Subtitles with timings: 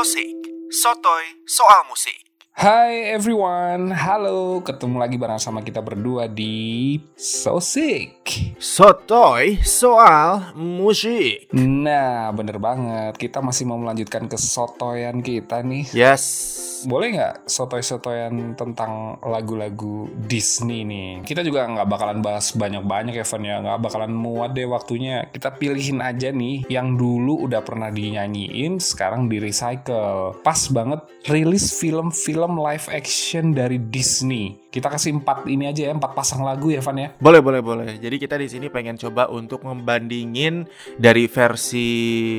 [0.00, 0.32] So Sick,
[0.72, 2.24] Sotoy Soal Musik.
[2.56, 8.56] Hai everyone, halo, ketemu lagi bareng sama kita berdua di So Sick.
[8.56, 11.52] Sotoy Soal Musik.
[11.52, 15.84] Nah, bener banget, kita masih mau melanjutkan kesotoyan kita nih.
[15.92, 16.79] Yes.
[16.86, 21.10] Boleh nggak sotoy-sotoyan tentang lagu-lagu Disney nih?
[21.26, 23.56] Kita juga nggak bakalan bahas banyak-banyak ya, Van ya.
[23.60, 25.28] Nggak bakalan muat deh waktunya.
[25.28, 30.40] Kita pilihin aja nih yang dulu udah pernah dinyanyiin, sekarang di recycle.
[30.40, 34.56] Pas banget rilis film-film live action dari Disney.
[34.70, 37.08] Kita kasih empat ini aja ya, empat pasang lagu ya, Van ya.
[37.18, 37.90] Boleh, boleh, boleh.
[37.98, 41.88] Jadi kita di sini pengen coba untuk membandingin dari versi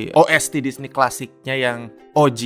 [0.08, 2.40] OST Disney klasiknya yang OG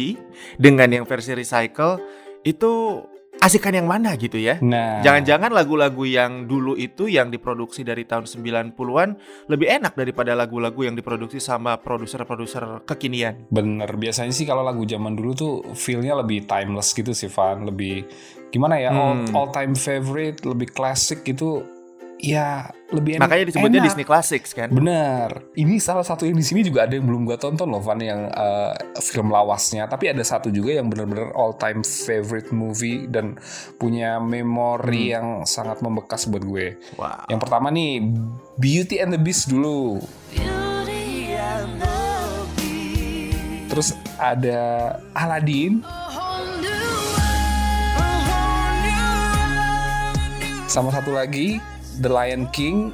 [0.57, 1.99] dengan yang versi recycle
[2.43, 3.03] itu
[3.37, 4.57] asikan yang mana gitu ya.
[4.65, 9.09] Nah, Jangan-jangan lagu-lagu yang dulu itu yang diproduksi dari tahun 90-an
[9.53, 13.45] lebih enak daripada lagu-lagu yang diproduksi sama produser-produser kekinian.
[13.53, 18.09] Bener, biasanya sih kalau lagu zaman dulu tuh feel-nya lebih timeless gitu sih Van, lebih
[18.49, 19.37] gimana ya, all, Hmm.
[19.37, 21.61] all time favorite, lebih klasik gitu,
[22.17, 23.29] ya lebih enak.
[23.29, 23.89] Makanya disebutnya enak.
[23.93, 24.69] Disney Classics kan.
[24.73, 27.99] Bener, ini salah satu yang di sini juga ada yang belum gua tonton loh Van
[28.01, 28.73] yang eh,
[29.03, 33.37] film lawasnya, tapi ada satu juga yang bener-bener all time favorite movie dan
[33.77, 36.79] punya memori yang sangat membekas buat gue.
[36.97, 37.29] Wow.
[37.29, 38.01] Yang pertama nih
[38.57, 40.01] Beauty and the Beast dulu.
[43.67, 45.85] Terus ada Aladdin
[50.65, 51.61] sama satu lagi
[51.97, 52.93] The Lion King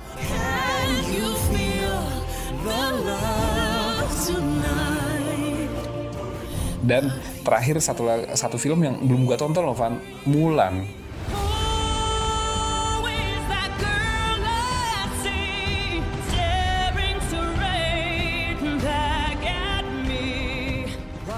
[6.83, 7.15] dan
[7.47, 8.03] terakhir satu
[8.35, 11.02] satu film yang belum gua tonton loh Van Mulan.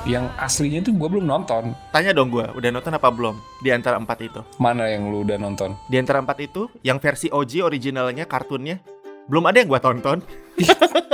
[0.04, 1.72] Yang aslinya itu gua belum nonton.
[1.88, 4.40] Tanya dong gua, udah nonton apa belum di antara empat itu?
[4.60, 5.72] Mana yang lu udah nonton?
[5.88, 8.84] Di antara empat itu, yang versi OG originalnya kartunnya
[9.32, 10.20] belum ada yang gua tonton.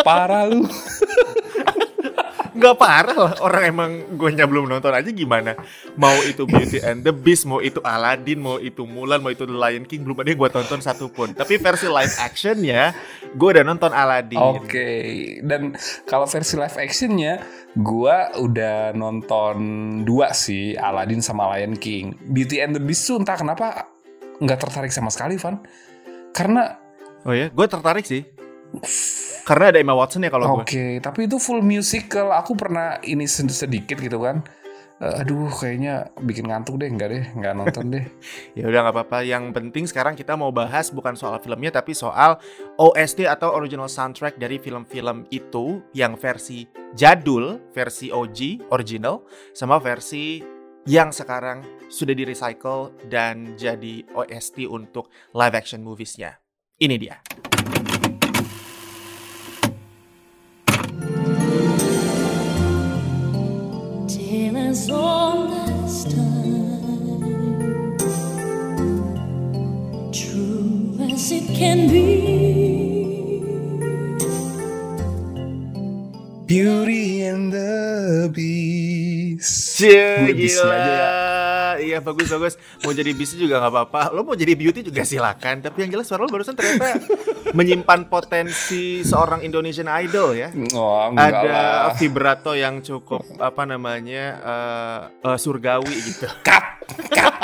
[0.02, 0.66] Parah lu.
[2.60, 3.90] Nggak parah lah, orang emang
[4.20, 5.56] guanya belum nonton aja gimana?
[5.96, 9.56] Mau itu Beauty and the Beast, mau itu Aladdin, mau itu Mulan, mau itu The
[9.56, 11.32] Lion King, belum ada yang gua tonton satupun.
[11.32, 12.92] Tapi versi live actionnya,
[13.32, 14.36] gua udah nonton Aladdin.
[14.36, 14.90] Oke,
[15.40, 15.72] dan
[16.04, 17.40] kalau versi live actionnya,
[17.80, 19.56] gua udah nonton
[20.04, 22.12] dua sih, Aladdin sama Lion King.
[22.28, 23.88] Beauty and the Beast tuh entah kenapa
[24.36, 25.64] nggak tertarik sama sekali, Van.
[26.36, 26.76] Karena
[27.24, 28.24] Oh ya, gue tertarik sih.
[29.50, 31.02] Karena ada Emma Watson ya kalau oke, gue.
[31.02, 32.30] tapi itu full musical.
[32.30, 34.46] Aku pernah ini sed- sedikit gitu kan.
[35.02, 38.06] Eh, aduh, kayaknya bikin ngantuk deh, nggak deh, nggak nonton deh.
[38.58, 39.26] Ya udah nggak apa-apa.
[39.26, 42.38] Yang penting sekarang kita mau bahas bukan soal filmnya tapi soal
[42.78, 50.46] OST atau original soundtrack dari film-film itu yang versi jadul, versi OG, original, sama versi
[50.86, 56.38] yang sekarang sudah di recycle dan jadi OST untuk live action moviesnya.
[56.78, 57.18] Ini dia.
[64.70, 67.96] As old as time,
[70.12, 72.06] true as it can be.
[76.46, 79.76] Beauty and the Beast.
[79.76, 79.90] Cie,
[80.26, 80.74] Gue Beast gila.
[80.74, 81.19] aja ya.
[81.90, 82.54] Iya bagus bagus.
[82.86, 84.00] Mau jadi bisnis juga nggak apa-apa.
[84.14, 85.58] Lo mau jadi beauty juga silakan.
[85.58, 87.02] Tapi yang jelas suara lo barusan ternyata
[87.58, 90.54] menyimpan potensi seorang Indonesian Idol ya.
[90.78, 91.98] Oh, ada lah.
[91.98, 95.00] vibrato yang cukup apa namanya eh,
[95.34, 96.30] eh, surgawi gitu.
[96.46, 96.64] Cut,
[97.10, 97.34] cut.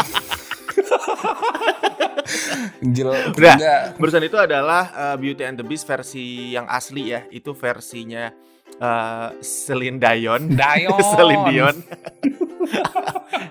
[3.35, 3.99] Udah.
[3.99, 7.27] Barusan itu adalah eh, Beauty and the Beast versi yang asli ya.
[7.35, 8.31] Itu versinya
[8.79, 10.55] eh, Celine Dion.
[10.55, 11.03] Dion.
[11.19, 11.77] Celine Dion.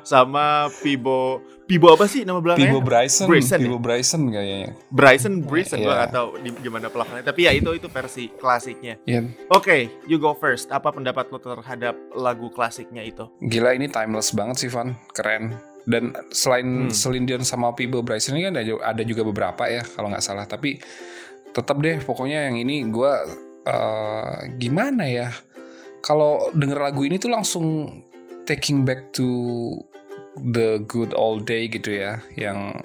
[0.04, 2.70] Sama Pibo Pibo apa sih nama belakangnya?
[2.70, 3.82] Pibo Bryson, Bryson, Pibo ya?
[3.82, 4.70] Bryson kayaknya.
[4.94, 7.26] Bryson Bryson gua nggak tahu di gimana pelafalannya.
[7.26, 9.02] Tapi ya itu itu versi klasiknya.
[9.04, 10.70] Ya, Oke, you go first.
[10.70, 13.26] Apa pendapat lo terhadap lagu klasiknya itu?
[13.42, 15.58] gila ini timeless banget sih Van, keren.
[15.86, 16.94] Dan selain Hmm.
[16.94, 20.46] Celine Dion sama Pibo Bryson ini kan ada, ada juga beberapa ya kalau nggak salah.
[20.46, 20.78] Tapi
[21.50, 23.14] tetap deh pokoknya yang ini gue
[24.58, 25.30] gimana ya?
[26.02, 27.66] Kalau denger lagu ini tuh langsung
[28.46, 29.26] taking back to
[30.54, 32.80] the good old day gitu ya, yang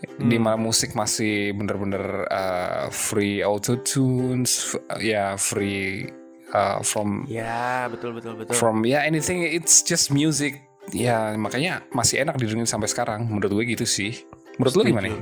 [0.00, 0.32] Hmm.
[0.32, 6.08] di mana musik masih bener-bener uh, free auto tunes, ya free
[6.56, 8.56] uh, from Ya, betul betul betul.
[8.56, 10.56] from ya anything it's just music.
[10.96, 14.24] Ya makanya masih enak didengerin sampai sekarang menurut gue gitu sih.
[14.56, 15.12] Menurut lo gimana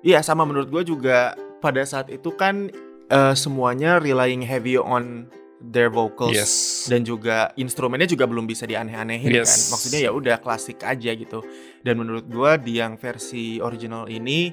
[0.00, 1.36] Iya, sama menurut gue juga.
[1.60, 2.72] Pada saat itu kan
[3.12, 5.28] eh, semuanya relying heavy on
[5.60, 6.52] their vocals Yes.
[6.88, 9.46] dan juga instrumennya juga belum bisa dianeh-anehin Yes.
[9.46, 9.60] kan.
[9.76, 11.44] Maksudnya ya udah klasik aja gitu.
[11.84, 14.50] Dan menurut gua di yang versi original ini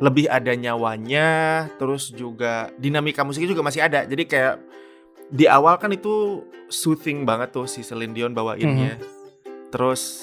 [0.00, 1.28] lebih ada nyawanya,
[1.76, 4.04] terus juga dinamika musiknya juga masih ada.
[4.04, 4.60] Jadi kayak
[5.28, 8.96] di awal kan itu soothing banget tuh si Celine Dion bawainnya.
[9.68, 10.20] Terus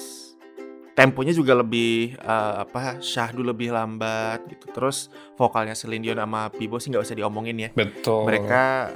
[0.91, 4.69] temponya juga lebih eh, apa syahdu lebih lambat gitu.
[4.69, 8.27] Terus vokalnya Celine Dion sama Pibo sih nggak usah diomongin ya Betul.
[8.27, 8.91] mereka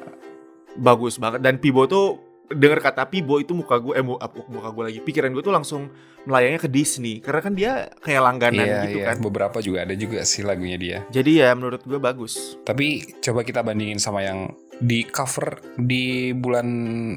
[0.75, 4.99] bagus banget dan Pibo tuh denger kata Pibo itu muka gue eh muka gue lagi
[5.01, 5.89] pikiran gue tuh langsung
[6.25, 9.05] melayangnya ke Disney karena kan dia kayak langganan Iya, gitu iya.
[9.09, 10.97] kan Beberapa juga ada juga sih lagunya dia.
[11.09, 16.67] jadi ya menurut gue bagus Tapi coba kita bandingin sama yang di cover di bulan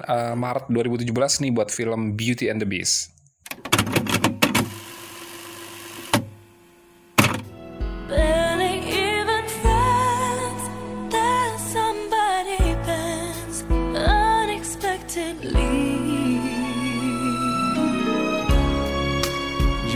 [0.00, 3.17] eh, Maret 2017 nih buat film Beauty and the Beast.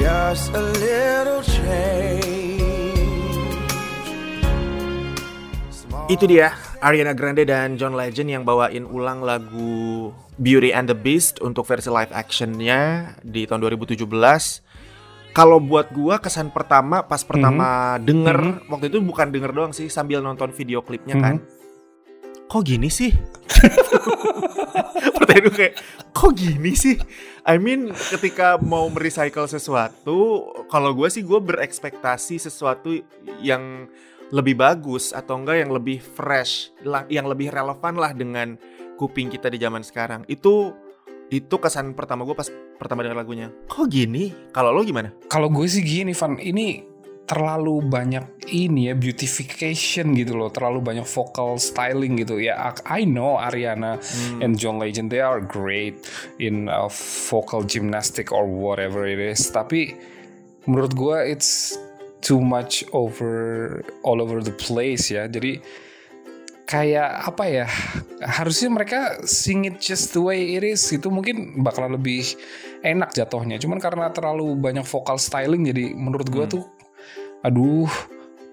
[0.03, 2.27] Just a little change.
[6.11, 10.11] Itu dia Ariana Grande dan John Legend yang bawain ulang lagu
[10.43, 14.03] Beauty and the Beast untuk versi live actionnya di tahun 2017
[15.39, 20.19] kalau buat gua kesan pertama pas pertama denger waktu itu bukan denger doang sih sambil
[20.19, 21.39] nonton video klipnya kan
[22.53, 23.09] kok gini sih?
[25.17, 25.75] Pertanyaan gue kayak
[26.13, 27.01] kok gini sih?
[27.49, 32.93] I mean ketika mau merecycle sesuatu kalau gue sih gue berekspektasi sesuatu
[33.41, 33.89] yang
[34.29, 38.61] lebih bagus atau enggak yang lebih fresh la- yang lebih relevan lah dengan
[39.01, 40.29] kuping kita di zaman sekarang.
[40.29, 40.77] Itu
[41.33, 43.49] itu kesan pertama gue pas pertama denger lagunya.
[43.65, 44.29] Kok gini?
[44.53, 45.09] Kalau lo gimana?
[45.33, 46.92] Kalau gue sih gini, Van, ini
[47.33, 52.37] terlalu banyak ini ya beautification gitu loh, terlalu banyak vocal styling gitu.
[52.37, 52.77] Ya.
[52.85, 53.97] I know Ariana
[54.45, 56.05] and John Legend they are great
[56.37, 56.93] in uh,
[57.33, 59.97] vocal gymnastic or whatever it is, tapi
[60.69, 61.73] menurut gue it's
[62.21, 65.25] too much over all over the place ya.
[65.25, 65.57] Jadi
[66.69, 67.67] kayak apa ya
[68.21, 72.29] harusnya mereka sing it just the way it is itu mungkin bakalan lebih
[72.85, 73.57] enak jatuhnya.
[73.57, 76.69] Cuman karena terlalu banyak vokal styling jadi menurut gua tuh
[77.43, 77.91] aduh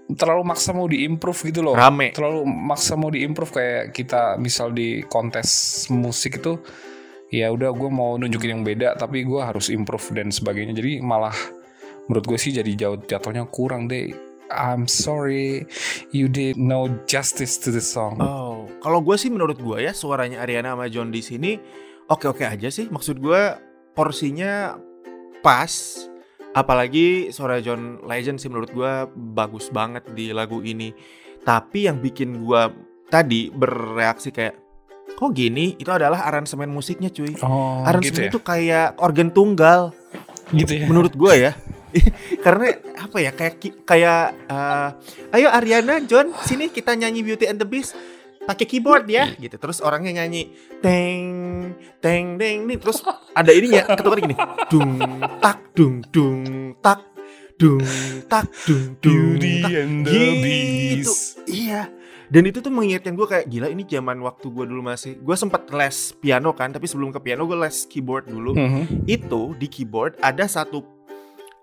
[0.09, 2.09] terlalu maksa mau diimprove gitu loh Rame.
[2.11, 6.57] terlalu maksa mau diimprove kayak kita misal di kontes musik itu
[7.29, 11.37] ya udah gue mau nunjukin yang beda tapi gua harus improve dan sebagainya jadi malah
[12.09, 14.09] menurut gue sih jadi jauh jatuhnya kurang deh
[14.49, 15.69] I'm sorry
[16.09, 20.41] you did no justice to the song Oh, kalau gue sih menurut gue ya suaranya
[20.41, 21.53] Ariana sama John di sini
[22.09, 22.89] oke-oke aja sih.
[22.89, 23.41] Maksud gue
[23.93, 24.75] porsinya
[25.45, 25.71] pas.
[26.53, 28.93] Apalagi suara John Legend sih menurut gue
[29.35, 30.91] bagus banget di lagu ini.
[31.45, 32.61] Tapi yang bikin gue
[33.09, 34.55] tadi bereaksi kayak
[35.17, 37.33] kok gini itu adalah aransemen musiknya cuy.
[37.43, 38.29] Oh, aransemen gitu ya?
[38.31, 39.93] itu kayak organ tunggal
[40.55, 40.85] gitu ya.
[40.89, 41.51] menurut gue ya.
[42.45, 42.69] Karena
[43.01, 43.55] apa ya kayak
[43.85, 44.89] kayak eh,
[45.37, 47.97] ayo Ariana John sini kita nyanyi Beauty and the Beast
[48.49, 50.49] pakai keyboard ya gitu terus orangnya nyanyi
[50.81, 51.21] teng
[52.01, 53.05] teng teng nih terus
[53.37, 54.33] ada ininya ketukar gini
[54.67, 54.97] dung
[55.37, 56.41] tak dung dung
[56.81, 57.05] tak
[57.61, 57.85] dung
[58.25, 59.69] tak dung dung tak.
[60.01, 61.13] Gitu.
[61.45, 61.93] Iya
[62.29, 65.65] dan itu tuh mengingatkan gue kayak gila ini zaman waktu gue dulu masih gue sempat
[65.69, 69.05] les piano kan tapi sebelum ke piano gue les keyboard dulu Mhm.
[69.05, 70.85] itu di keyboard ada satu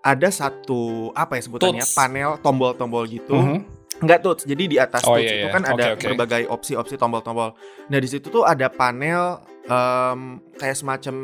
[0.03, 1.95] ada satu apa ya sebutannya Tuts.
[1.95, 3.59] panel tombol-tombol gitu Mhm.
[3.97, 5.55] Enggak tuh, jadi di atas Oh, tuts iya, itu iya.
[5.57, 6.05] kan ada oke.
[6.05, 7.57] berbagai opsi-opsi tombol-tombol.
[7.89, 10.21] Nah di situ tuh ada panel em,
[10.55, 11.17] kayak semacam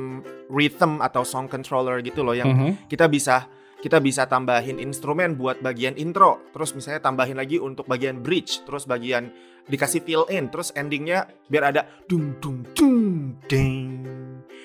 [0.48, 2.88] rhythm atau song controller gitu loh yang Mhm.
[2.88, 3.46] kita bisa
[3.82, 8.86] kita bisa tambahin instrumen buat bagian intro, terus misalnya tambahin lagi untuk bagian bridge, terus
[8.86, 9.34] bagian
[9.66, 14.21] dikasih fill in, terus endingnya biar ada dung dung dung ding.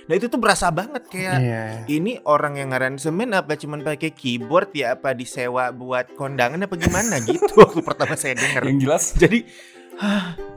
[0.08, 1.64] Nah itu tuh berasa banget kayak Iya.
[1.92, 7.20] ini orang yang ngaransemen apa cuman pakai keyboard ya apa disewa buat kondangan apa gimana
[7.28, 8.64] gitu waktu pertama saya denger.
[8.64, 9.40] Yang jelas Jadi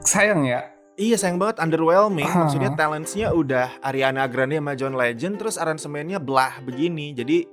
[0.01, 0.71] sayang ya.
[0.95, 2.27] iya sayang banget underwhelming.
[2.27, 2.45] Ah.
[2.45, 7.11] Maksudnya talentsnya udah Ariana Grande sama John Legend terus aransemennya belah begini.
[7.11, 7.43] Jadi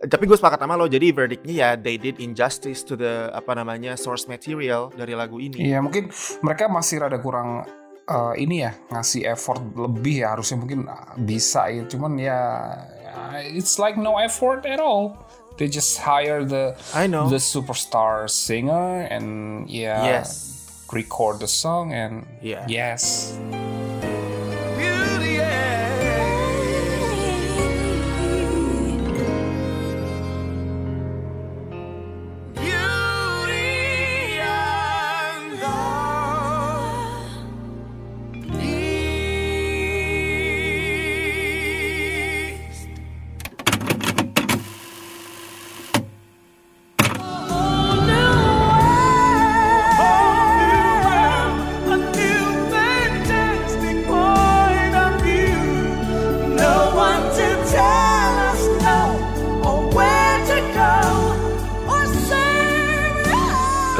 [0.00, 4.00] tapi gue sepakat sama lo jadi verdictnya ya they did injustice to the apa namanya
[4.00, 5.60] source material dari lagu ini.
[5.60, 6.08] Iya mungkin
[6.40, 7.68] mereka masih rada kurang
[8.10, 12.40] eh, ini ya ngasih effort lebih ya harusnya mungkin ah, bisa ya cuman ya
[13.54, 15.14] it's like no effort at all.
[15.56, 17.28] They just hire the I know.
[17.28, 20.56] the superstar singer and yeah Yes.
[20.88, 22.64] record the song and Yeah.
[22.64, 23.36] yes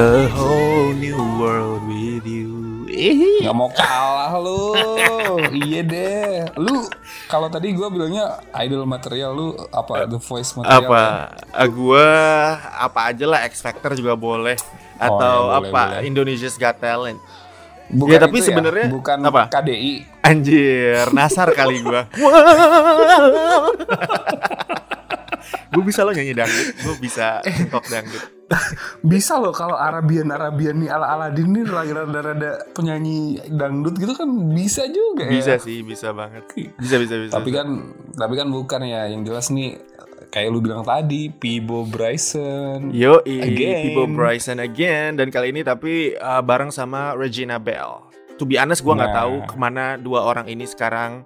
[0.01, 2.49] A whole new world with you.
[3.41, 4.73] Nggak mau kalah lu.
[5.53, 6.49] iya deh.
[6.57, 6.87] Lu
[7.27, 10.81] kalau tadi gua bilangnya idol material lu apa The Voice material.
[10.81, 11.13] apa kan?
[11.53, 12.07] Ah, gua
[12.81, 14.57] apa aja lah X Factor juga boleh
[14.97, 16.01] Oh, atau ya, boleh, apa boleh.
[16.07, 17.19] Indonesia's Got Talent
[17.91, 19.43] Bukan Ya, tapi itu sebenarnya bukan apa?
[19.51, 19.93] KDI.
[20.23, 22.07] anjir nasar kali gua
[25.71, 28.25] gue bisa lo nyanyi dangdut gue bisa tok dangdut
[29.07, 34.27] Bisa loh kalau Arabian Arabian nih ala Aladin nih lagi rada-rada penyanyi dangdut gitu kan
[34.51, 35.31] bisa juga ya.
[35.31, 39.55] bisa sih bisa banget bisa bisa bisa Tapi kan tapi kan bukan ya yang jelas
[39.55, 39.79] nih
[40.31, 42.91] kayak lu bilang tadi Pibo Bryson.
[42.91, 43.23] Yo.
[43.23, 48.03] People Bryson again dan kali ini tapi uh, bareng sama Regina Bell.
[48.35, 49.19] To be honest, gue nggak Nah.
[49.21, 51.23] tahu ke mana dua orang ini sekarang.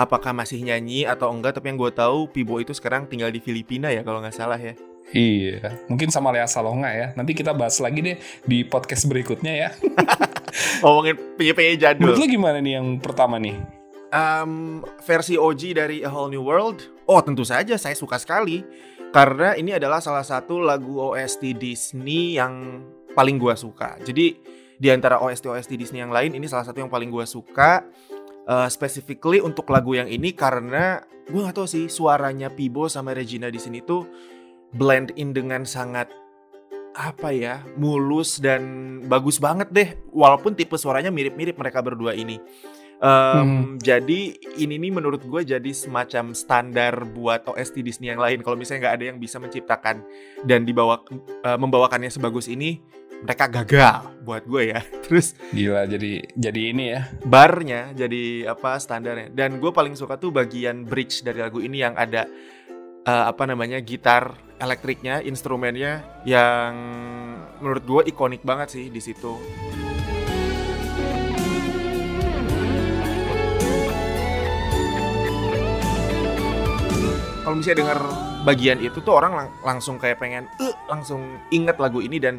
[0.00, 1.60] Apakah masih nyanyi atau enggak?
[1.60, 4.72] Tapi yang gue tahu, Pibo itu sekarang tinggal di Filipina ya kalau nggak salah ya.
[5.12, 7.12] Iya, mungkin sama Lea Salonga ya.
[7.12, 8.16] Nanti kita bahas lagi deh
[8.48, 9.68] di podcast berikutnya ya.
[10.82, 12.00] Ngomongin penyanyi jadul.
[12.08, 13.60] Menurut lu gimana nih yang pertama nih?
[14.08, 16.88] Um, versi OG dari A Whole New World.
[17.04, 18.64] Oh, tentu saja saya suka sekali
[19.10, 23.98] karena ini adalah salah satu lagu OST Disney yang paling gua suka.
[24.00, 24.38] Jadi
[24.80, 27.82] di antara OST OST Disney yang lain ini salah satu yang paling gua suka.
[28.50, 33.46] Uh, specifically untuk lagu yang ini karena gua nggak tahu sih suaranya Pibo sama Regina
[33.46, 34.02] di sini tuh
[34.74, 36.10] blend in dengan sangat
[36.98, 38.62] apa ya mulus dan
[39.06, 39.88] bagus banget deh.
[40.10, 42.42] Walaupun tipe suaranya mirip-mirip mereka berdua ini.
[43.00, 48.44] Em, Jadi ini nih menurut gue jadi semacam standar buat OST Disney yang lain.
[48.44, 50.04] Kalau misalnya nggak ada yang bisa menciptakan
[50.44, 51.00] dan dibawa
[51.40, 52.76] eh, membawakannya sebagus ini,
[53.20, 54.80] mereka gagal buat gue ya.
[55.04, 57.00] Terus Gila jadi jadi ini ya.
[57.24, 59.28] barnya jadi apa standarnya.
[59.32, 62.24] Dan gue paling suka tuh bagian bridge dari lagu ini yang ada
[63.04, 66.72] eh, apa namanya gitar elektriknya, instrumennya yang
[67.60, 69.36] menurut gue ikonik banget sih di situ.
[77.40, 78.00] Kalau misalnya denger
[78.44, 82.38] bagian itu tuh orang lang- langsung kayak pengen "Eh," langsung inget lagu ini dan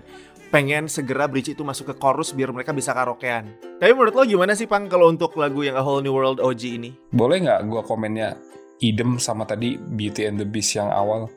[0.52, 3.56] pengen segera bridge itu masuk ke chorus biar mereka bisa karaokean.
[3.80, 6.62] Tapi menurut lo gimana sih Pang kalau untuk lagu yang A Whole New World OG
[6.68, 6.92] ini?
[7.10, 8.36] Boleh nggak gua komennya
[8.78, 11.32] idem sama tadi Beauty and the Beast yang awal?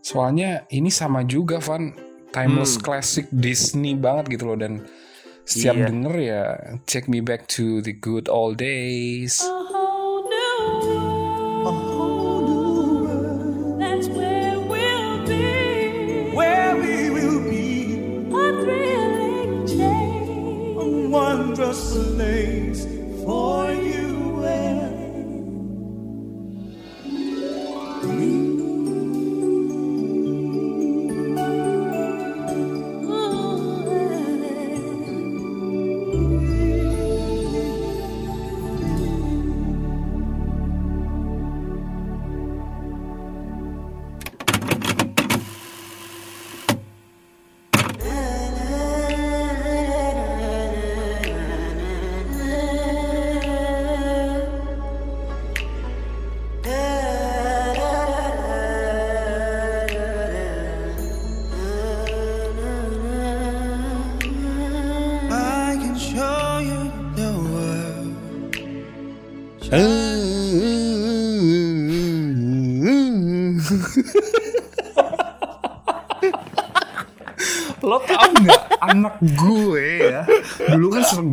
[0.00, 1.92] Soalnya ini sama juga Van
[2.30, 2.84] timeless Hmm.
[2.86, 4.86] classic Disney banget gitu loh dan
[5.42, 5.86] setiap Iya.
[5.90, 6.42] denger ya
[6.86, 9.42] take me back to the good old days.
[9.42, 9.79] A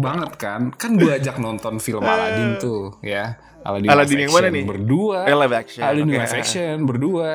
[0.08, 4.64] banget kan Kan gue ajak nonton film Aladdin tuh ya Aladdin, Aladdin yang mana nih?
[4.64, 6.16] Berdua Eh, live action, Aladdin oke.
[6.18, 7.30] live action berdua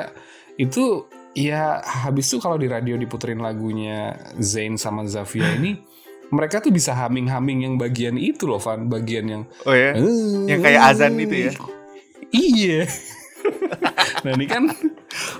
[0.56, 0.84] Itu
[1.32, 5.76] ya habis itu kalau di radio diputerin lagunya Zayn sama Zavia ini
[6.28, 9.92] mereka tuh bisa humming-humming yang bagian itu loh Van Bagian yang Oh ya?
[10.48, 11.52] Yang kayak azan itu ya?
[12.32, 12.80] Iya.
[14.24, 14.64] nah ini kan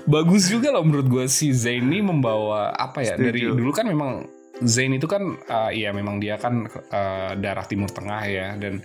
[0.05, 3.25] bagus juga loh menurut gue si Zayn ini membawa apa ya Setuju.
[3.25, 4.27] dari dulu kan memang
[4.63, 8.47] Zayn itu kan uh, iya memang dia kan uh, darah Timur Tengah ya.
[8.55, 8.81] Dan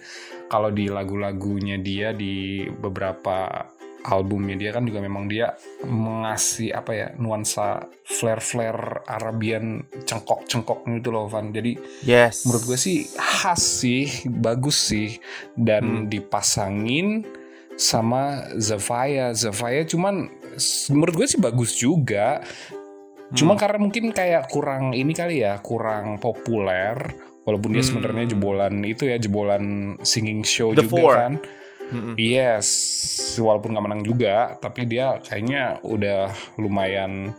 [0.50, 3.66] kalau di lagu-lagunya dia di beberapa
[4.08, 5.52] albumnya dia kan juga memang dia
[5.85, 11.50] mengasih apa ya nuansa flare-flare Arabian cengkok-cengkok gitu loh Van.
[11.52, 12.47] Jadi Yes.
[12.47, 15.18] menurut gue sih khas sih bagus sih.
[15.54, 17.26] Dan dipasangin
[17.78, 19.35] sama Zafaya.
[19.37, 20.26] Zafaya cuman
[20.90, 22.42] menurut gue sih bagus juga
[23.30, 26.97] cuma karena mungkin kayak kurang ini kali ya kurang populer
[27.44, 27.90] walaupun dia Hmm.
[27.92, 29.64] sebenarnya jebolan itu ya jebolan
[30.00, 31.12] singing show The juga Four.
[31.14, 31.32] kan
[31.88, 32.14] Mm-mm.
[32.16, 32.68] yes
[33.37, 37.32] walaupun nggak menang juga tapi dia kayaknya udah lumayan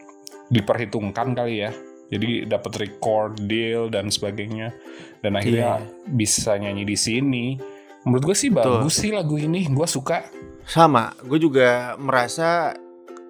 [0.48, 1.72] diperhitungkan kali ya
[2.10, 4.74] Jadi dapat record deal dan sebagainya.
[5.22, 5.78] Dan akhirnya
[6.10, 7.54] bisa nyanyi di sini.
[8.02, 8.82] Menurut gue sih Betul.
[8.82, 9.70] bagus sih lagu ini.
[9.70, 10.26] Gue suka.
[10.66, 12.74] Sama, gue juga merasa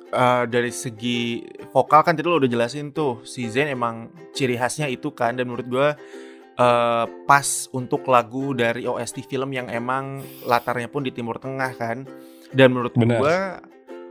[0.10, 4.86] eh, dari segi vokal kan tadi lo udah jelasin tuh si Zayn emang ciri khasnya
[4.86, 5.88] itu kan dan menurut gue
[6.56, 12.04] eh, pas untuk lagu dari OST film yang emang latarnya pun di Timur Tengah kan
[12.50, 13.20] dan menurut Benar.
[13.22, 13.38] gue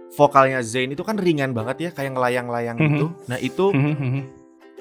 [0.08, 2.86] vokalnya Zayn itu kan ringan banget ya kayak ngelayang-layang Mhm.
[2.88, 3.06] gitu.
[3.28, 3.66] Nah itu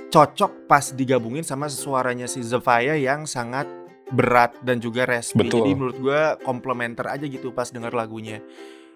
[0.07, 3.67] cocok pas digabungin sama suaranya si Zevaya yang sangat
[4.07, 5.35] berat dan juga raspy.
[5.35, 5.67] Betul.
[5.67, 8.39] Jadi menurut gue komplementer aja gitu pas denger lagunya.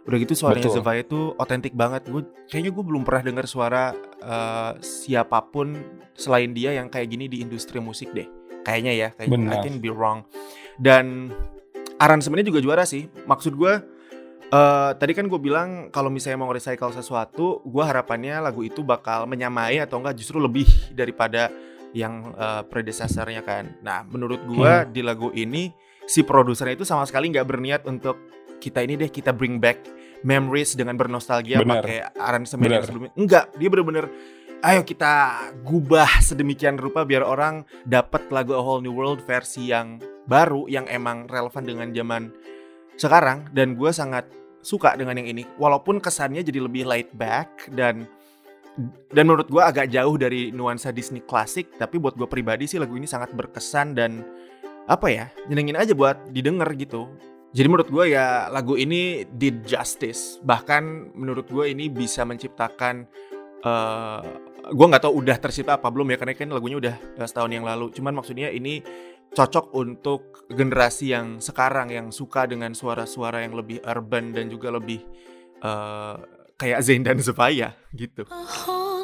[0.01, 0.77] Udah gitu suaranya Betul.
[0.81, 2.09] Zevaya itu otentik banget.
[2.09, 5.77] Gue kayaknya gue belum pernah dengar suara eh, siapa pun
[6.17, 8.25] selain dia yang kayak gini di industri musik deh.
[8.61, 9.61] Kayaknya ya, kayak I Benar.
[9.61, 10.25] can be wrong.
[10.77, 11.29] Dan
[11.97, 13.05] aransemennya juga juara sih.
[13.25, 13.73] Maksud gue
[14.51, 19.23] eh tadi kan gue bilang kalau misalnya mau recycle sesuatu, gue harapannya lagu itu bakal
[19.23, 21.47] menyamai atau enggak justru lebih daripada
[21.93, 23.79] yang eh, predecessor-nya kan.
[23.85, 24.89] Nah, menurut gue Hmm.
[24.89, 25.71] di lagu ini
[26.03, 28.17] si produsernya itu sama sekali nggak berniat untuk
[28.61, 29.81] kita ini deh kita bring back
[30.21, 33.11] memories dengan bernostalgia pakai aransemen yang sebelumnya.
[33.17, 34.05] Enggak, dia bener-bener
[34.61, 35.13] ayo kita
[35.65, 39.97] gubah sedemikian rupa biar orang dapat lagu A Whole New World versi yang
[40.29, 42.29] baru yang emang relevan dengan zaman
[42.95, 43.49] sekarang.
[43.49, 44.29] Dan gue sangat
[44.61, 45.43] suka dengan yang ini.
[45.57, 48.05] Walaupun kesannya jadi lebih laid back dan
[49.11, 52.95] dan menurut gue agak jauh dari nuansa Disney klasik tapi buat gue pribadi sih lagu
[52.95, 54.23] ini sangat berkesan dan
[54.87, 57.11] apa ya nyenengin aja buat didengar gitu
[57.51, 63.07] jadi menurut gue ya lagu ini did justice bahkan menurut gue ini bisa menciptakan
[63.61, 67.51] eh gue nggak tahu udah tercipta apa belum ya karena kan lagunya udah eh, setahun
[67.51, 68.79] yang lalu cuman maksudnya ini
[69.31, 75.01] cocok untuk generasi yang sekarang yang suka dengan suara-suara yang lebih urban dan juga lebih
[75.59, 76.15] eh,
[76.61, 78.23] kayak Zayn dan Zevaya gitu.
[78.29, 79.00] A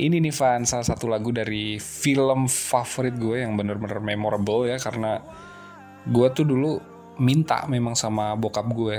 [0.00, 5.20] ini nih Van, salah satu lagu dari film favorit gue yang bener-bener memorable ya karena
[6.08, 6.80] gue tuh dulu
[7.20, 8.96] minta memang sama bokap gue,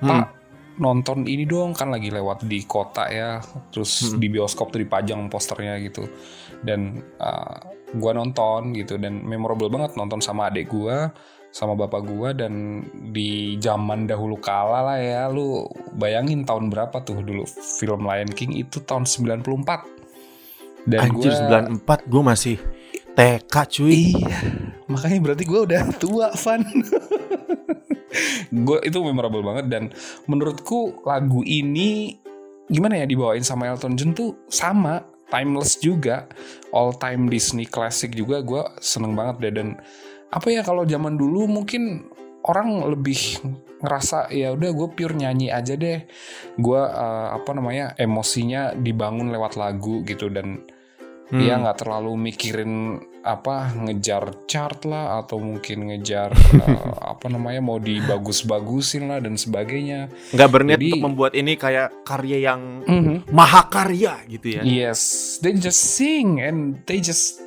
[0.00, 0.38] Pak
[0.78, 3.42] nonton ini dong kan lagi lewat di kota ya,
[3.74, 6.06] terus di bioskop tuh dipajang posternya gitu,
[6.62, 7.58] dan uh,
[7.92, 11.10] gue nonton gitu dan memorable banget nonton sama adik gue
[11.48, 15.64] sama bapak gue dan di zaman dahulu kala lah ya lu
[15.96, 17.48] bayangin tahun berapa tuh dulu
[17.80, 19.97] film Lion King itu tahun 94
[20.88, 22.56] dan Anjir gua 94 gue masih
[23.12, 23.92] TK cuy.
[24.16, 24.40] iya
[24.88, 26.64] makanya berarti gue udah tua Van.
[28.48, 29.92] Gue itu memorable banget dan
[30.24, 32.16] menurutku lagu ini
[32.72, 36.24] gimana ya dibawain sama Elton John tuh sama timeless juga
[36.72, 39.52] all time Disney classic juga gue seneng banget deh.
[39.60, 39.68] Dan
[40.32, 42.08] apa ya kalau zaman dulu mungkin
[42.48, 43.44] orang lebih
[43.84, 46.08] ngerasa ya udah gue pure nyanyi aja deh.
[46.56, 50.64] Gue eh, apa namanya emosinya dibangun lewat lagu gitu dan
[51.28, 51.38] Hmm.
[51.38, 52.72] dia nggak terlalu mikirin
[53.20, 56.32] apa ngejar chart lah atau mungkin ngejar
[56.64, 62.02] eh, apa namanya mau dibagus-bagusin lah dan sebagainya nggak berniat Jadi- untuk membuat ini kayak
[62.02, 63.28] karya yang Mhm.
[63.28, 64.62] mahakarya gitu ya.
[64.64, 65.00] yes
[65.38, 67.44] they just sing and they just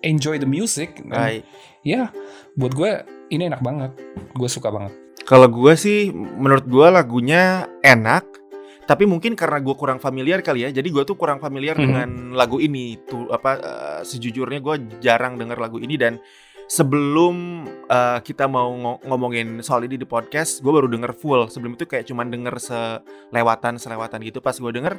[0.00, 1.42] enjoy the music Right.
[1.80, 2.14] ya
[2.54, 2.90] buat gue
[3.28, 3.90] ini enak banget
[4.30, 4.94] gue suka banget
[5.24, 8.43] Kalau gue sih menurut gue lagunya enak,
[8.84, 10.70] tapi mungkin karena gue kurang familiar kali ya.
[10.70, 11.82] Jadi gue tuh kurang familiar Mhm.
[11.82, 13.00] dengan lagu ini.
[13.00, 16.20] Tuh apa eh, sejujurnya gue jarang denger lagu ini dan
[16.66, 21.48] sebelum eh, kita mau ngo- ngomongin soal ini di podcast, gue baru denger full.
[21.48, 24.40] Sebelum itu kayak cuman denger selewatan selewatan gitu.
[24.40, 24.96] Pas gue denger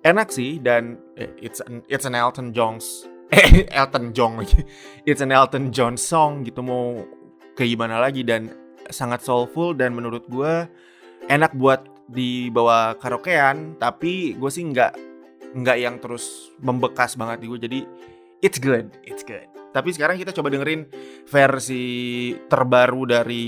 [0.00, 4.64] enak sih dan eh, it's an, it's an Elton John's eh Elton John lagi.
[5.04, 6.98] It's an Elton John song gitu mau
[7.54, 8.50] kayak gimana lagi dan
[8.90, 10.66] sangat soulful dan menurut gue
[11.28, 14.92] enak buat dibawa karaokean tapi gue sih nggak
[15.54, 17.80] nggak yang terus membekas banget di gue jadi
[18.42, 20.82] it's good it's good Tapi sekarang kita coba dengerin
[21.30, 21.86] versi
[22.50, 23.46] terbaru dari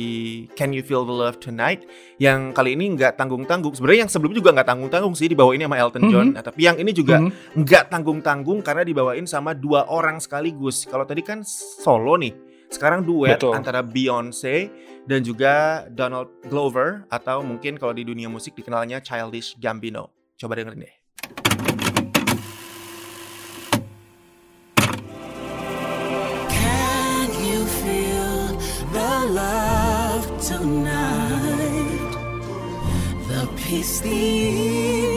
[0.55, 1.83] Can You Feel the Love Tonight
[2.22, 3.75] yang kali ini nggak tanggung-tanggung.
[3.75, 6.27] Sebenarnya yang sebelumnya juga nggak tanggung-tanggung sih dibawain sama Elton John.
[6.31, 6.35] Mhm.
[6.38, 7.66] Nah, tapi yang ini juga Mhm.
[7.66, 10.87] nggak tanggung-tanggung karena dibawain sama dua orang sekaligus.
[10.87, 12.31] Kalau tadi kan solo nih,
[12.72, 13.52] sekarang duet Betul.
[13.52, 14.72] antara Beyonce
[15.04, 20.08] dan juga Donald Glover atau mungkin kalau di dunia musik dikenalnya Childish Gambino.
[20.40, 20.94] Coba dengerin deh.
[26.48, 28.56] Can you feel
[28.90, 32.12] the love tonight?
[33.28, 35.12] The peace the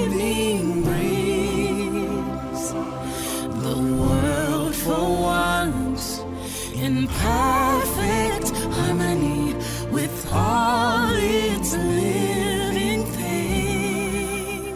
[7.05, 9.53] in perfect harmony
[9.93, 14.73] with all its living things.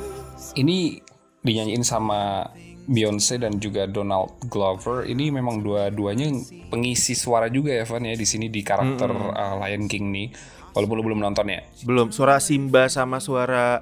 [0.54, 1.02] Ini
[1.42, 2.46] dinyanyiin sama
[2.86, 5.10] Beyonce dan juga Donald Glover.
[5.10, 6.30] Ini memang dua-duanya
[6.70, 10.30] pengisi suara juga ya, Van ya di sini di karakter uh, Lion King nih.
[10.78, 11.66] Walaupun lu belum nonton ya.
[11.82, 13.82] Belum suara Simba sama suara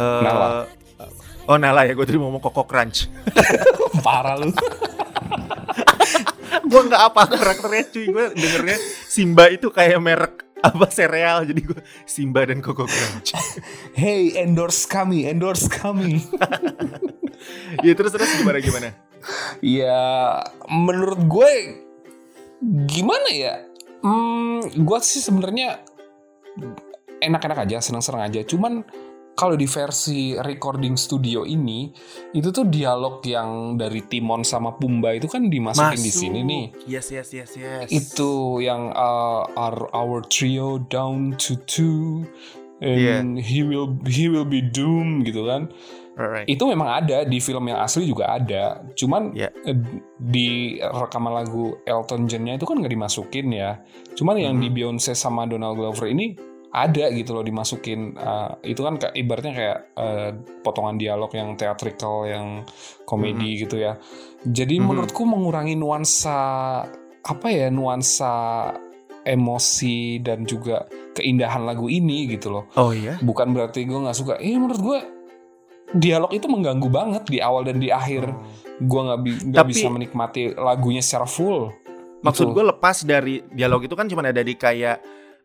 [0.00, 0.64] eh, Nala.
[1.44, 3.04] Oh Nala ya, gue tadi mau ngomong Koko Crunch.
[4.04, 4.48] Parah lu.
[6.70, 11.80] gue nggak apa karakternya cuy, gue dengernya Simba itu kayak merek apa sereal, jadi gue
[12.04, 13.32] Simba dan Koko Crunch.
[13.96, 16.20] hey, endorse kami, endorse kami.
[17.86, 18.88] ya terus terus gimana gimana?
[19.64, 21.50] ya, menurut gue
[22.88, 23.54] gimana ya?
[24.00, 25.80] Hmm, gue sih sebenarnya
[27.20, 28.40] enak-enak aja, senang-senang aja.
[28.44, 28.84] Cuman
[29.34, 31.88] kalau di versi recording studio ini
[32.36, 36.64] itu tuh dialog yang dari Timon sama Pumba itu kan dimasukin di sini nih.
[36.84, 37.88] Yes yes yes yes.
[37.88, 42.28] Itu yang uh, our, our trio down to two
[42.80, 45.72] and he will he will be doomed gitu kan.
[46.20, 46.44] Alright.
[46.44, 48.84] Itu memang ada di film yang asli juga ada.
[48.92, 49.48] Cuman Ya.
[49.64, 49.78] eh,
[50.20, 53.80] di rekaman lagu Elton John-nya itu kan nggak dimasukin ya.
[54.12, 56.36] Cuman yang di Beyonce sama Donald Glover ini
[56.70, 58.14] ada gitu loh dimasukin.
[58.14, 60.30] Eh, itu kan kayak ibaratnya kayak eh,
[60.60, 62.62] potongan dialog yang theatrical, yang
[63.02, 63.98] komedi gitu ya.
[64.40, 66.38] Jadi menurutku mengurangi nuansa
[67.20, 68.32] apa ya nuansa
[69.20, 73.20] emosi dan juga keindahan lagu ini gitu loh Oh iya.
[73.20, 74.98] bukan berarti gue nggak suka eh menurut gue
[75.92, 78.24] dialog itu mengganggu banget di awal dan di akhir
[78.80, 81.68] gue nggak bi- Tapi- bisa menikmati lagunya secara full
[82.20, 82.54] Maksud Gitu.
[82.54, 85.00] gue lepas dari dialog itu kan cuma ada di kayak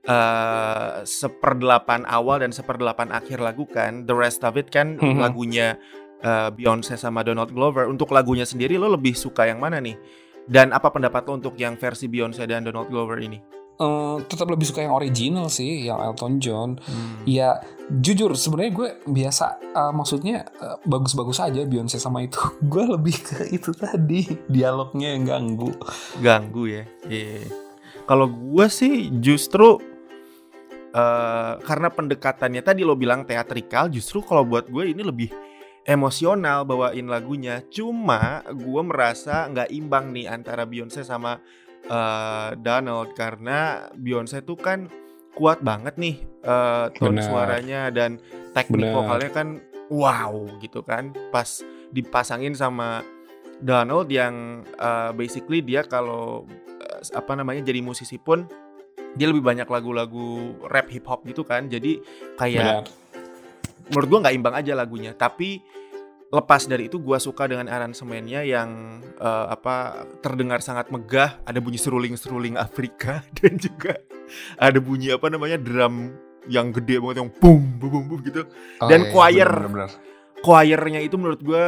[0.06, 4.06] eh seperdelapan awal dan seperdelapan akhir lagu kan.
[4.06, 5.20] The rest of it kan Mhm.
[5.20, 5.78] lagunya
[6.18, 7.86] eh, Beyonce sama Donald Glover.
[7.86, 9.94] Untuk lagunya sendiri lo lebih suka yang mana nih?
[10.42, 13.38] Dan apa pendapat lo untuk yang versi Beyonce dan Donald Glover ini?
[13.76, 17.28] Eh, tetap lebih suka yang original sih yang Elton John Hmm.
[17.28, 17.60] ya
[17.92, 20.48] jujur sebenarnya gue biasa eh, maksudnya
[20.82, 22.40] bagus-bagus aja Beyonce sama itu
[22.72, 25.76] gue lebih ke itu tadi dialognya yang ganggu
[26.18, 26.84] Ganggu ya.
[27.04, 27.52] Iya.
[28.06, 29.78] Kalau gue sih justru
[30.96, 35.30] eh karena pendekatannya tadi lo bilang teatrikal, justru kalau buat gue ini lebih
[35.86, 37.62] emosional bawain lagunya.
[37.70, 41.38] Cuma gue merasa nggak imbang nih antara Beyonce sama
[41.86, 44.90] eh, Donald karena Beyonce tuh kan
[45.38, 47.26] kuat banget nih eh, tone Benar.
[47.28, 48.18] suaranya dan
[48.56, 48.96] teknik Benar.
[48.98, 49.48] vokalnya kan
[49.94, 51.14] wow gitu kan.
[51.30, 51.62] Pas
[51.94, 53.06] dipasangin sama
[53.62, 56.50] Donald yang eh, basically dia kalau
[56.82, 58.65] eh, apa namanya jadi musisi pun
[59.16, 60.28] dia lebih banyak lagu-lagu
[60.68, 61.66] rap hip hop gitu kan.
[61.66, 62.00] Jadi
[62.36, 63.04] kayak benar
[63.86, 65.62] menurut gua nggak imbang aja lagunya tapi
[66.28, 68.70] lepas dari itu gua suka dengan aransemennya yang
[69.14, 73.94] eh, apa terdengar sangat megah ada bunyi seruling-seruling Afrika dan juga
[74.58, 76.18] ada bunyi apa namanya drum
[76.50, 78.42] yang gede banget yang boom boom boom, boom gitu
[78.82, 79.50] Oh, dan iya, iya, choir.
[79.54, 79.92] benar-benar.
[80.42, 81.66] choirnya itu menurut gua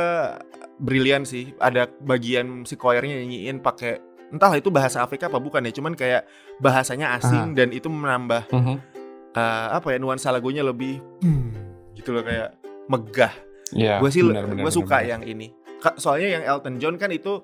[0.77, 5.71] brilian sih ada bagian si choirnya nyanyiin pakai entahlah itu bahasa Afrika apa bukan ya
[5.71, 8.75] cuman kayak bahasanya asing dan itu menambah Mhm.
[9.33, 11.49] eh, apa ya nuansa lagunya lebih hmm,
[11.93, 13.33] gitu loh kayak megah
[13.69, 15.09] Iya, gue sih gue suka benar.
[15.09, 15.51] yang ini
[15.95, 17.43] soalnya yang Elton John kan itu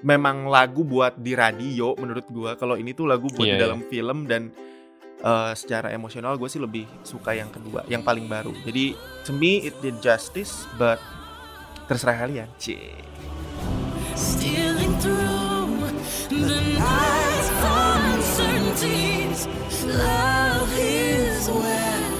[0.00, 3.64] memang lagu buat di radio menurut gue kalau ini tuh lagu buat Iya, di iya.
[3.64, 4.48] dalam film dan
[5.18, 9.60] eh, secara emosional gue sih lebih suka yang kedua yang paling baru jadi to me
[9.62, 10.96] it did justice but
[11.84, 12.96] terserah kalian Cie.
[14.14, 15.37] stealing through
[19.46, 22.17] Love is where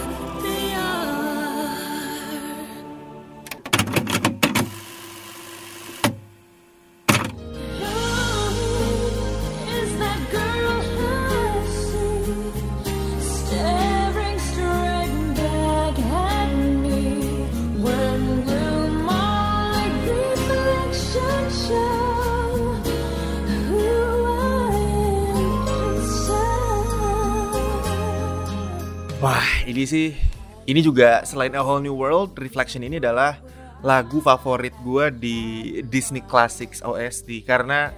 [29.68, 30.16] ini sih
[30.64, 33.37] ini juga selain A Whole New World, Reflection ini adalah
[33.85, 37.92] lagu favorit gua di Disney Classics OST karena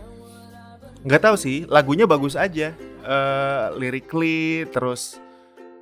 [1.07, 5.17] nggak tahu sih lagunya bagus aja, Eh lyrically terus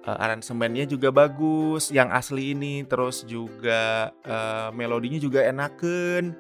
[0.07, 6.37] eh, aransemennya juga bagus, yang asli ini terus juga eh, melodinya juga enaken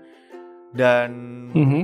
[0.70, 1.10] dan
[1.50, 1.82] Mhm.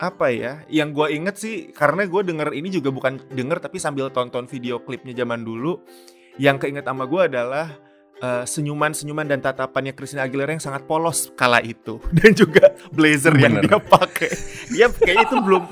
[0.00, 4.08] apa ya yang gue inget sih karena gue denger ini juga bukan denger tapi sambil
[4.08, 5.80] tonton video klipnya zaman dulu
[6.36, 7.74] yang keinget sama gue adalah
[8.20, 13.58] eh, senyuman-senyuman dan tatapannya Christina Aguilera yang sangat polos kala itu dan juga blazer yang
[13.58, 13.66] Bener.
[13.66, 14.30] dia pakai
[14.70, 15.64] dia kayaknya itu belum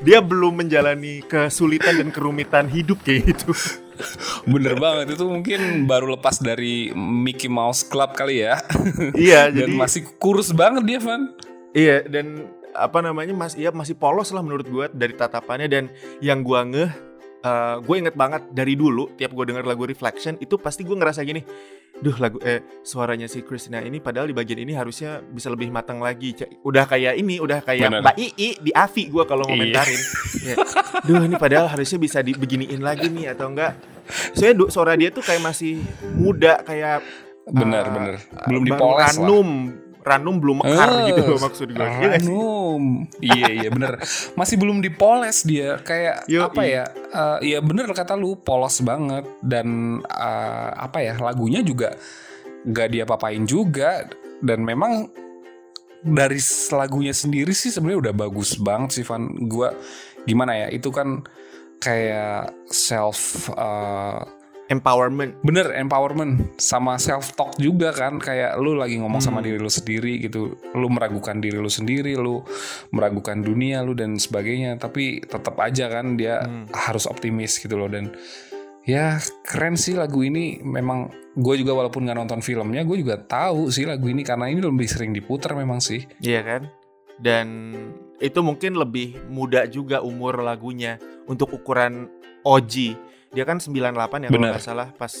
[0.00, 3.52] dia belum menjalani kesulitan dan kerumitan hidup kayak gitu
[4.52, 8.60] Bener banget itu mungkin baru lepas dari Mickey Mouse Club kali ya.
[9.16, 11.32] iya Dan jadi masih kurus banget dia, Van.
[11.72, 12.44] Iya dan
[12.76, 15.84] apa namanya mas ya masih polos lah menurut gue dari tatapannya dan
[16.20, 16.92] yang gua ngeh
[17.46, 21.22] eh, gue inget banget dari dulu tiap gue denger lagu Reflection itu pasti gue ngerasa
[21.22, 21.46] gini
[21.96, 25.96] duh lagu eh suaranya si Christina ini padahal di bagian ini harusnya bisa lebih matang
[25.96, 28.00] lagi udah kayak ini udah kayak Bener.
[28.02, 29.50] Mbak Ii di Avi gue kalau Iya.
[29.54, 30.00] ngomentarin
[30.36, 30.54] Ya,
[31.02, 33.80] duh ini padahal harusnya bisa dibeginiin lagi nih atau enggak
[34.30, 35.80] soalnya du- suara dia tuh kayak masih
[36.12, 37.00] muda kayak
[37.46, 38.14] Bener, eh, bener.
[38.44, 39.26] Belum dipoles lah.
[40.06, 42.22] Ranum belum mekar Eh, gitu loh maksud gue Iya?
[42.22, 42.82] Ranum.
[43.18, 43.98] iya iya bener.
[44.32, 45.82] Masih belum dipoles dia.
[45.82, 46.46] Kayak Yoi.
[46.46, 46.84] apa ya?
[47.10, 49.66] eh, ya bener kata lu polos banget dan
[50.00, 51.90] eh, apa ya lagunya juga
[52.62, 54.06] nggak dia papain juga
[54.38, 55.10] dan memang
[56.00, 56.38] dari
[56.70, 59.26] lagunya sendiri sih sebenarnya udah bagus banget sih Van.
[59.44, 59.74] Gua
[60.22, 60.68] gimana ya?
[60.70, 61.26] Itu kan
[61.76, 64.22] kayak self eh,
[64.66, 65.38] empowerment.
[65.46, 66.58] Bener empowerment.
[66.58, 68.18] Sama self talk juga kan.
[68.18, 69.46] Kayak lu lagi ngomong sama Hmm.
[69.46, 70.58] diri lu sendiri gitu.
[70.74, 72.42] Lu meragukan diri lu sendiri lu
[72.90, 74.78] meragukan dunia lu dan sebagainya.
[74.78, 76.66] Tapi tetap aja kan dia Hmm.
[76.74, 77.86] harus optimis gitu loh.
[77.86, 78.10] Dan
[78.82, 80.58] ya keren sih lagu ini.
[80.62, 84.26] Memang gue juga walaupun nggak nonton filmnya gue juga tahu sih lagu ini.
[84.26, 86.02] Karena ini lebih sering diputar memang sih.
[86.18, 86.62] Iya kan?
[87.16, 87.72] Dan
[88.18, 90.98] itu mungkin lebih muda juga umur lagunya.
[91.26, 92.06] Untuk ukuran
[92.44, 92.94] OG.
[93.30, 93.72] Dia kan 98
[94.22, 95.12] ya kalau nggak salah pas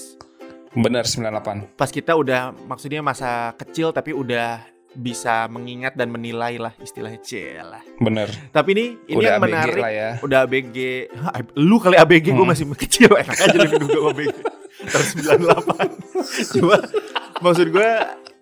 [0.72, 4.60] bener 98 pas kita udah maksudnya masa kecil tapi udah
[4.92, 7.20] bisa mengingat dan menilai lah istilahnya
[7.62, 7.82] lah.
[7.96, 10.76] bener Tapi ini ini udah yang ABG menarik lah ya udah ABG.
[11.68, 12.48] Lu kali ABG gue Hmm.
[12.48, 14.36] masih kecil enak aja lu gue ABG.
[14.76, 16.52] Terus 98.
[16.56, 16.76] Cuma
[17.38, 17.90] maksud gue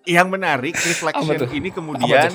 [0.07, 2.31] yang menarik reflection ini kemudian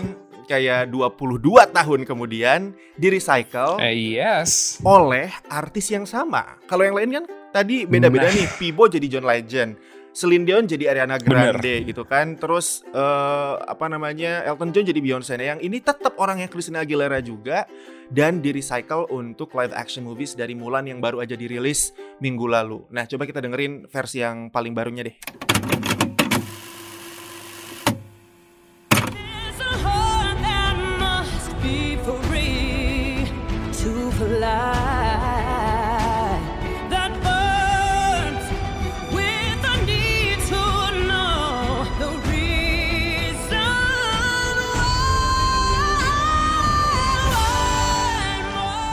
[0.50, 1.38] kayak 22
[1.70, 2.60] tahun kemudian
[2.98, 6.58] di recycle eh, yes oleh artis yang sama.
[6.66, 8.34] Kalau yang lain kan tadi beda-beda Nah.
[8.34, 8.46] nih.
[8.58, 9.78] Pibo jadi John Legend.
[10.10, 11.54] Celine Dion jadi Ariana Bener.
[11.54, 12.34] Grande gitu kan.
[12.34, 15.38] Terus eh, apa namanya Elton John jadi Beyonce.
[15.38, 17.70] Nah, yang ini tetap orangnya Christina Aguilera juga
[18.10, 22.82] dan di recycle untuk live action movies dari Mulan yang baru aja dirilis minggu lalu.
[22.90, 25.49] Nah, coba kita dengerin versi yang paling barunya deh.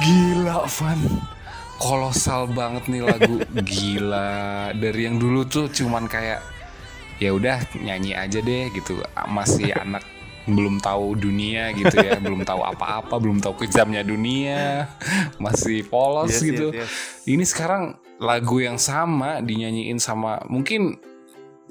[0.08, 1.02] Gila Van.
[1.84, 3.44] Kolosal banget nih lagu.
[3.68, 4.72] Gila.
[4.72, 6.40] Dari yang dulu tuh cuman kayak
[7.20, 9.04] ya udah nyanyi aja deh gitu.
[9.28, 10.08] Masih anak
[10.48, 14.88] belum tahu dunia gitu ya Belum tahu apa-apa Belum tahu kejamnya dunia
[15.38, 16.92] Masih polos Yes, gitu yes, yes.
[17.28, 17.84] Ini sekarang
[18.18, 20.98] lagu yang sama Dinyanyiin sama Mungkin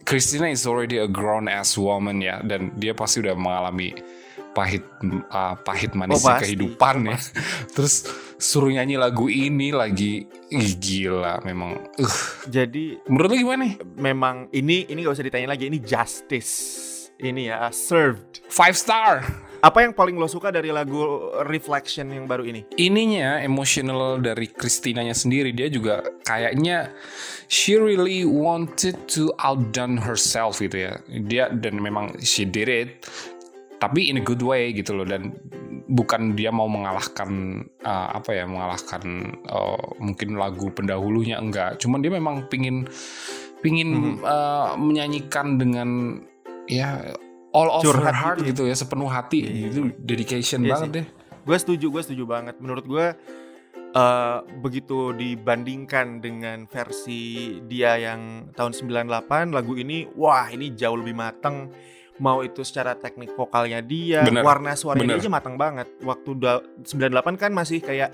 [0.04, 3.96] Christina is already a grown ass woman ya Dan dia pasti udah mengalami
[4.52, 4.80] pahit
[5.28, 6.56] uh, pahit manisnya pasti.
[6.56, 7.18] kehidupan Oh, ya.
[7.76, 8.08] Terus
[8.40, 11.76] suruh nyanyi lagu ini lagi Ih, gila memang.
[12.00, 12.16] Uh,
[12.48, 13.74] Jadi menurut lu gimana nih?
[14.00, 16.52] memang ini ini gak usah ditanya lagi ini justice.
[17.16, 18.44] Ini ya served.
[18.52, 19.24] Five star.
[19.64, 22.68] Apa yang paling lo suka dari lagu Reflection yang baru ini?
[22.76, 26.92] Ininya emotional dari Christinanya sendiri dia juga kayaknya
[27.48, 31.00] she really wanted to outdone herself gitu ya.
[31.08, 33.08] Dia dan memang she did it
[33.76, 35.36] tapi in a good way gitu loh dan
[35.86, 42.12] bukan dia mau mengalahkan uh, apa ya mengalahkan uh, mungkin lagu pendahulunya enggak cuman dia
[42.12, 42.88] memang pingin
[43.60, 46.20] pingin uh, menyanyikan dengan
[46.68, 47.14] ya
[47.50, 48.50] all of Curhat her heart gitu ya.
[48.50, 50.96] gitu ya sepenuh hati itu dedication Iya banget sih.
[50.96, 51.06] deh
[51.42, 52.58] Gue setuju, gue setuju banget.
[52.58, 53.06] Menurut gue
[53.92, 57.22] eh, begitu dibandingkan dengan versi
[57.62, 59.06] dia yang tahun 98,
[59.48, 61.70] lagu ini wah ini jauh lebih mateng.
[62.16, 65.22] Mau itu secara teknik vokalnya dia, Bener, warna suaranya bener.
[65.22, 65.86] aja mateng banget.
[66.00, 68.10] Waktu da- 98 kan masih kayak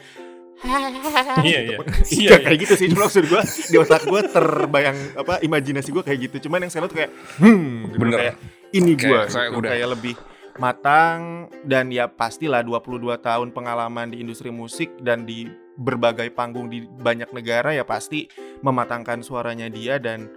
[1.43, 1.77] Iya, iya.
[2.09, 6.21] Iya kayak gitu sih cuma maksud gue di otak gue terbayang apa imajinasi gue kayak
[6.29, 8.19] gitu cuman yang sekarang tuh kayak hmm gitu, Bener.
[8.19, 8.35] kayak
[8.71, 9.71] ini gue Kayak- kayak udah.
[9.71, 10.15] kayak lebih
[10.55, 11.21] matang
[11.63, 17.33] dan ya pastilah 22 tahun pengalaman di industri musik dan di berbagai panggung di banyak
[17.33, 18.29] negara ya pasti
[18.61, 20.29] mematangkan suaranya dia dan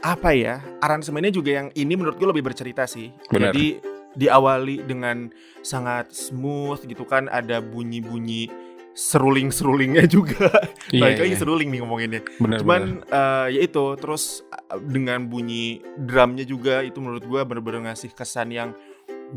[0.00, 3.54] apa ya aransemennya juga yang ini menurut gue lebih bercerita sih Benar.
[3.54, 3.66] jadi
[4.14, 8.46] diawali dengan sangat smooth gitu kan ada bunyi-bunyi
[8.94, 10.48] seruling-serulingnya juga
[10.94, 11.40] Iya, Balik lagi iya.
[11.42, 12.22] seruling nih ngomonginnya.
[12.38, 13.10] Bener, Cuman bener.
[13.10, 18.54] eh, ya itu terus eh, dengan bunyi drumnya juga itu menurut gua bener-bener ngasih kesan
[18.54, 18.70] yang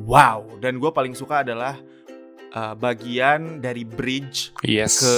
[0.05, 0.45] wow.
[0.61, 1.73] Dan gua paling suka adalah
[2.53, 5.01] eh, bagian dari bridge yes.
[5.01, 5.15] ke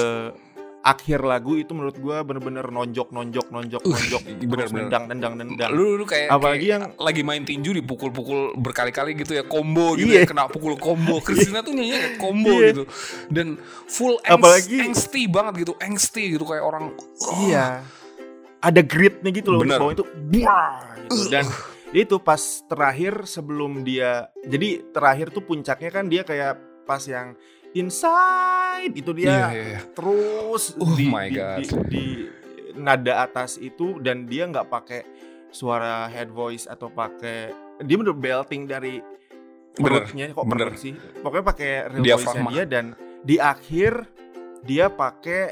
[0.79, 4.87] akhir lagu itu menurut gua bener-bener nonjok nonjok nonjok Uh, nonjok bener, bener.
[4.87, 5.69] nendang nendang nendang.
[5.69, 10.07] Lu, lu kayak Apalagi kayak yang- lagi main tinju dipukul-pukul berkali-kali gitu ya combo gitu
[10.09, 10.23] Iya.
[10.23, 11.19] ya kena pukul combo.
[11.25, 12.67] Christina tuh nyanyi kayak combo Iya.
[12.69, 12.83] gitu.
[13.27, 13.47] Dan
[13.85, 17.83] full angst, Apalagi- angsty banget gitu, angsty gitu kayak orang oh, Iya.
[18.59, 19.75] Ada gritnya gitu loh Bener.
[19.75, 20.05] di bawah itu.
[20.07, 21.27] Buah, gitu.
[21.27, 21.45] Dan
[21.89, 27.33] itu pas terakhir sebelum dia jadi terakhir tuh puncaknya kan dia kayak pas yang
[27.73, 29.79] inside itu dia iya, iya.
[29.91, 31.57] terus Oh di, my di- God.
[31.59, 32.05] di- di
[32.75, 35.01] nada atas itu dan dia nggak pakai
[35.49, 39.01] suara head voice atau pakai dia bener belting dari
[39.71, 40.69] perutnya kok bener.
[40.69, 42.25] perut sih pokoknya pakai real Diafragma.
[42.45, 42.85] voice-nya dia dan
[43.19, 43.91] di akhir
[44.61, 45.43] dia pakai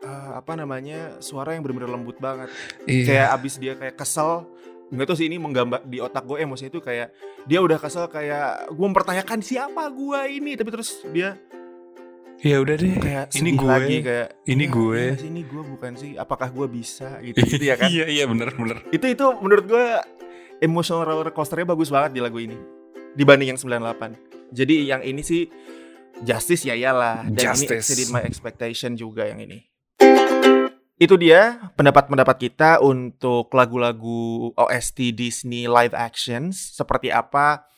[0.00, 2.48] eh, apa namanya suara yang bener-bener lembut banget
[2.84, 3.04] Iya.
[3.04, 4.48] kayak abis dia kayak kesel
[4.86, 7.08] nggak tahu sih ini menggambar di otak gue emosinya itu kayak
[7.42, 11.36] dia udah kesel kayak gue mempertanyakan siapa gue ini tapi terus dia
[12.36, 12.92] Ya udah deh.
[12.94, 13.64] kayak ini gue.
[13.64, 17.62] lagi kayak ini "Ya, gue." iya ini gue bukan sih apakah gue bisa gitu gitu
[17.62, 18.84] ya kan Iya, iya bener bener.
[18.90, 19.84] itu itu menurut gue
[20.60, 22.58] emotional roller coasternya bagus banget di lagu ini
[23.12, 25.48] dibanding yang 98 jadi yang ini sih
[26.20, 27.80] justice ya iyalah dan ini Justice.
[27.80, 29.64] exceeded my expectation juga yang ini
[31.04, 37.68] itu dia pendapat-pendapat kita untuk lagu-lagu OST Disney live actions seperti apa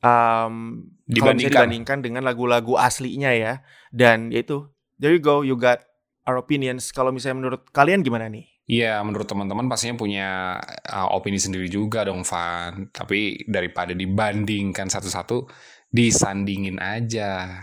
[0.00, 1.68] um, Dibandingkan.
[1.68, 3.62] dibandingkan dengan lagu-lagu aslinya ya
[3.94, 4.66] dan yaitu
[4.98, 5.84] there you go you got
[6.26, 10.58] our opinions kalau misalnya menurut kalian gimana nih Iya, menurut teman-teman pastinya punya
[10.90, 12.90] uh, opini sendiri juga dong, Van.
[12.90, 15.46] Tapi daripada dibandingkan satu-satu,
[15.86, 17.62] disandingin aja.